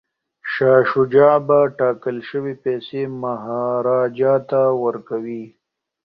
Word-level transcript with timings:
شاه 0.51 0.81
شجاع 0.91 1.35
به 1.47 1.59
ټاکل 1.77 2.17
شوې 2.29 2.53
پیسې 2.63 3.01
مهاراجا 3.23 4.33
ته 4.49 4.61
ورکوي. 4.83 5.43